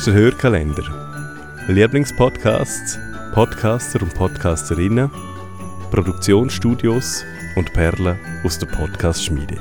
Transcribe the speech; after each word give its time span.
ist 0.00 0.06
der 0.06 0.14
Hörkalender. 0.14 0.84
Lieblingspodcasts, 1.68 2.98
Podcaster 3.34 4.00
und 4.00 4.14
Podcasterinnen, 4.14 5.10
Produktionsstudios 5.90 7.22
und 7.54 7.70
Perlen 7.74 8.18
aus 8.42 8.58
der 8.58 8.66
Podcast-Schmiede. 8.68 9.58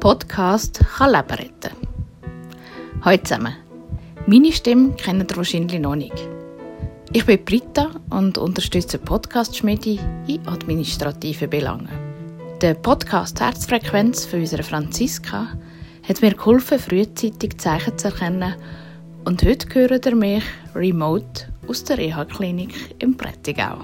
Podcast 0.00 0.80
kann 0.96 1.12
Leben 1.12 1.30
retten. 1.30 1.76
Hallo 3.02 3.18
zusammen. 3.22 3.54
Meine 4.26 4.50
Stimme 4.50 4.94
kennt 4.96 5.30
ihr 5.30 5.36
wahrscheinlich 5.36 5.80
noch 5.80 5.94
nicht. 5.94 6.39
Ich 7.12 7.26
bin 7.26 7.44
Britta 7.44 7.90
und 8.10 8.38
unterstütze 8.38 8.96
Podcast-Schmiede 8.96 9.98
in 10.28 10.46
administrativen 10.46 11.50
Belangen. 11.50 11.88
Der 12.62 12.74
Podcast 12.74 13.40
Herzfrequenz 13.40 14.26
von 14.26 14.38
unserer 14.38 14.62
Franziska 14.62 15.48
hat 16.08 16.22
mir 16.22 16.34
geholfen, 16.34 16.78
frühzeitig 16.78 17.58
Zeichen 17.58 17.98
zu 17.98 18.08
erkennen 18.08 18.54
und 19.24 19.42
heute 19.42 19.66
hören 19.74 20.00
ihr 20.04 20.14
mich 20.14 20.44
remote 20.72 21.48
aus 21.66 21.82
der 21.82 21.98
Reha-Klinik 21.98 22.94
im 23.00 23.16
Prättigau. 23.16 23.78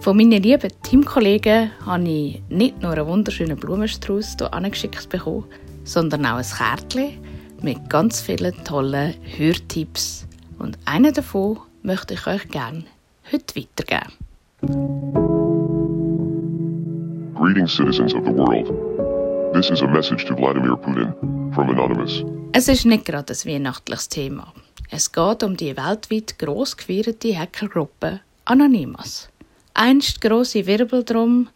Von 0.00 0.18
meinen 0.18 0.42
lieben 0.42 0.70
Teamkollegen 0.82 1.70
habe 1.86 2.06
ich 2.06 2.42
nicht 2.50 2.82
nur 2.82 2.92
einen 2.92 3.06
wunderschönen 3.06 3.56
Blumenstrauß 3.56 4.36
hier 4.38 4.52
angeschickt 4.52 5.08
bekommen, 5.08 5.46
sondern 5.84 6.26
auch 6.26 6.36
ein 6.36 6.44
Kärtchen 6.44 7.18
mit 7.62 7.88
ganz 7.88 8.20
vielen 8.20 8.52
tollen 8.64 9.14
Hörtipps. 9.34 10.26
Und 10.58 10.76
einer 10.84 11.10
davon 11.10 11.58
möchte 11.84 12.14
ich 12.14 12.26
euch 12.26 12.48
gerne 12.48 12.84
heute 13.30 13.54
weitergeben. 13.54 14.12
Greetings, 17.34 17.76
citizens 17.76 18.14
of 18.14 18.24
the 18.24 18.32
world. 18.32 18.72
This 19.52 19.70
is 19.70 19.82
a 19.82 19.86
message 19.86 20.24
to 20.26 20.34
Vladimir 20.34 20.76
Putin 20.76 21.14
from 21.52 21.68
Anonymous. 21.68 22.24
Es 22.52 22.68
ist 22.68 22.86
nicht 22.86 23.04
gerade 23.04 23.32
ein 23.32 23.52
weihnachtliches 23.52 24.08
Thema. 24.08 24.52
Es 24.90 25.12
geht 25.12 25.42
um 25.42 25.56
die 25.56 25.76
weltweit 25.76 26.38
gross 26.38 26.76
gefeierte 26.76 27.36
Hackergruppe 27.38 28.20
Anonymous. 28.46 29.28
Einst 29.74 30.20
grosse 30.20 30.66
Wirbel 30.66 31.04
drum 31.04 31.48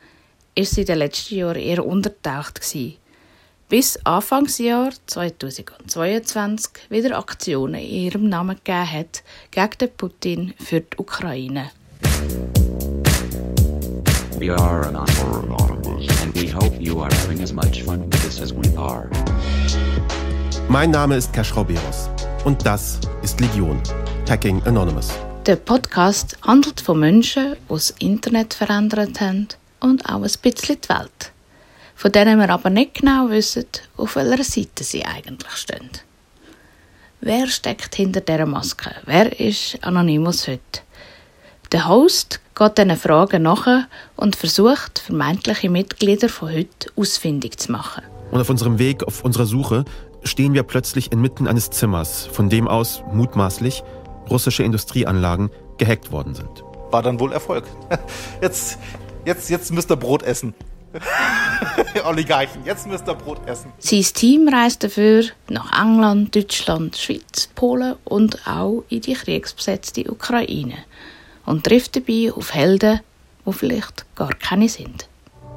ist 0.55 0.75
sie 0.75 0.83
in 0.83 0.87
den 0.89 0.99
letzten 0.99 1.37
Jahren 1.37 1.57
eher 1.57 1.87
untertaucht 1.87 2.61
gewesen, 2.61 2.97
bis 3.69 3.99
Anfangsjahr 4.05 4.93
2022 5.07 6.71
wieder 6.89 7.19
Aktionen 7.19 7.75
in 7.75 8.05
ihrem 8.05 8.29
Namen 8.29 8.57
gegeben 8.57 8.91
hat 8.91 9.23
gegen 9.51 9.79
den 9.81 9.91
Putin 9.91 10.55
für 10.59 10.81
die 10.81 10.97
Ukraine. 10.97 11.71
We 14.39 14.55
are 14.55 14.87
anonymous, 14.87 16.09
and 16.23 16.35
we 16.35 16.51
hope 16.51 16.81
you 16.81 17.03
are 17.03 17.13
having 17.23 17.43
as 17.43 17.53
much 17.53 17.83
fun 17.83 18.11
with 18.11 18.23
this 18.23 18.41
as 18.41 18.55
we 18.55 18.79
are. 18.79 19.11
Mein 20.69 20.91
Name 20.91 21.17
ist 21.17 21.33
Kaschrauberos 21.33 22.09
und 22.45 22.65
das 22.65 23.01
ist 23.23 23.41
Legion, 23.41 23.83
Hacking 24.29 24.63
Anonymous. 24.63 25.11
Der 25.45 25.57
Podcast 25.57 26.39
handelt 26.43 26.81
von 26.81 27.01
Menschen, 27.01 27.53
die 27.53 27.69
das 27.69 27.91
Internet 27.99 28.55
verändert 28.55 29.21
haben 29.21 29.49
und 29.81 30.07
auch 30.07 30.23
ein 30.23 30.31
bisschen 30.43 30.79
die 30.81 30.89
Welt. 30.89 31.33
Von 31.99 32.13
denen 32.13 32.39
wir 32.39 32.49
aber 32.51 32.71
nicht 32.71 32.95
genau 32.95 33.29
wissen, 33.29 33.67
auf 33.97 34.15
welcher 34.15 34.45
Seite 34.45 34.85
sie 34.85 35.05
eigentlich 35.05 35.51
stehen. 35.57 35.91
Wer 37.21 37.49
steckt 37.49 37.97
hinter 37.97 38.21
dieser 38.21 38.47
Maske? 38.47 38.93
Wer 39.05 39.41
ist 39.41 39.81
Anonymous 39.83 40.47
heute? 40.47 40.83
Der 41.73 41.89
Host 41.89 42.39
geht 42.55 42.79
diesen 42.79 42.97
Fragen 42.97 43.43
nach 43.43 43.89
und 44.15 44.37
versucht, 44.37 45.01
vermeintliche 45.01 45.71
Mitglieder 45.71 46.29
von 46.29 46.53
heute 46.53 46.89
ausfindig 46.95 47.59
zu 47.59 47.73
machen. 47.73 48.05
Und 48.31 48.41
auf 48.41 48.49
unserem 48.49 48.79
Weg, 48.79 49.03
auf 49.03 49.25
unserer 49.25 49.47
Suche, 49.47 49.85
stehen 50.23 50.55
wir 50.55 50.63
plötzlich 50.63 51.11
inmitten 51.11 51.49
eines 51.49 51.69
Zimmers, 51.71 52.27
von 52.27 52.49
dem 52.49 52.69
aus 52.69 53.03
mutmaßlich 53.13 53.83
russische 54.31 54.63
Industrieanlagen 54.63 55.51
gehackt 55.79 56.13
worden 56.13 56.37
sind. 56.37 56.63
War 56.93 57.03
dann 57.03 57.19
wohl 57.19 57.33
Erfolg. 57.33 57.65
Jetzt, 58.41 58.79
jetzt, 59.25 59.51
jetzt 59.51 59.73
müsst 59.73 59.91
ihr 59.91 59.97
Brot 59.97 60.23
essen. 60.23 60.55
Oligarchen, 62.05 62.65
jetzt 62.65 62.87
müsst 62.87 63.09
ihr 63.09 63.15
Brot 63.15 63.41
essen. 63.47 63.73
Sein 63.79 64.03
Team 64.03 64.49
reist 64.49 64.83
dafür 64.85 65.25
nach 65.49 65.81
England, 65.81 66.35
Deutschland, 66.35 66.97
Schweiz, 66.97 67.49
Polen 67.55 67.97
und 68.05 68.47
auch 68.47 68.85
in 68.89 69.01
die 69.01 69.15
kriegsbesetzte 69.15 70.11
Ukraine 70.11 70.79
und 71.47 71.65
trifft 71.65 71.97
dabei 71.97 72.33
auf 72.35 72.55
Helden, 72.55 73.01
die 73.47 73.53
vielleicht 73.53 74.05
gar 74.15 74.35
keine 74.35 74.69
sind. 74.69 75.09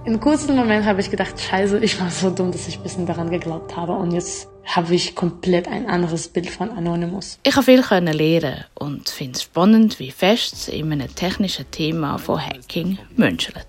Im 0.03 0.19
kurzen 0.19 0.55
Moment 0.55 0.85
habe 0.85 0.99
ich 0.99 1.11
gedacht, 1.11 1.39
scheiße, 1.39 1.77
ich 1.79 1.99
war 2.01 2.09
so 2.09 2.31
dumm, 2.31 2.51
dass 2.51 2.67
ich 2.67 2.77
ein 2.77 2.83
bisschen 2.83 3.05
daran 3.05 3.29
geglaubt 3.29 3.75
habe 3.75 3.91
und 3.91 4.11
jetzt 4.11 4.47
habe 4.75 4.95
ich 4.95 5.15
komplett 5.15 5.67
ein 5.67 5.87
anderes 5.87 6.27
Bild 6.27 6.49
von 6.49 6.71
Anonymous. 6.71 7.39
Ich 7.43 7.55
habe 7.55 7.65
viel 7.65 7.81
lernen 7.81 8.65
und 8.75 9.09
finde 9.09 9.37
es 9.37 9.43
spannend, 9.43 9.99
wie 9.99 10.11
fest 10.11 10.53
es 10.53 10.67
in 10.69 10.91
einem 10.91 11.13
technischen 11.13 11.69
Thema 11.71 12.17
von 12.17 12.39
Hacking 12.39 12.97
menschelt. 13.15 13.67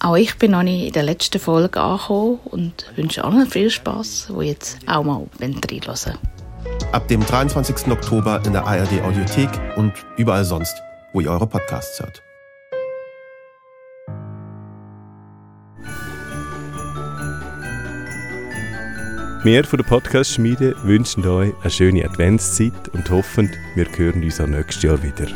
Auch 0.00 0.16
ich 0.16 0.36
bin 0.36 0.50
noch 0.52 0.62
nicht 0.62 0.86
in 0.86 0.92
der 0.92 1.04
letzten 1.04 1.38
Folge 1.38 1.80
angekommen 1.80 2.40
und 2.44 2.86
wünsche 2.96 3.24
allen 3.24 3.46
viel 3.46 3.70
Spaß, 3.70 4.32
die 4.36 4.44
jetzt 4.46 4.78
auch 4.86 5.04
mal 5.04 5.26
reinhören 5.40 6.18
Ab 6.92 7.08
dem 7.08 7.24
23. 7.24 7.88
Oktober 7.88 8.42
in 8.44 8.52
der 8.52 8.66
ARD 8.66 9.02
Audiothek 9.02 9.50
und 9.76 9.92
überall 10.16 10.44
sonst, 10.44 10.74
wo 11.12 11.20
ihr 11.20 11.30
eure 11.30 11.46
Podcasts 11.46 12.00
hört. 12.00 12.22
Wir 19.44 19.64
von 19.64 19.78
der 19.78 19.84
Podcast-Schmiede 19.84 20.76
wünschen 20.84 21.26
euch 21.26 21.52
eine 21.62 21.70
schöne 21.70 22.04
Adventszeit 22.04 22.88
und 22.92 23.10
hoffen, 23.10 23.50
wir 23.74 23.86
hören 23.96 24.22
uns 24.22 24.40
auch 24.40 24.46
nächstes 24.46 24.84
Jahr 24.84 25.02
wieder. 25.02 25.26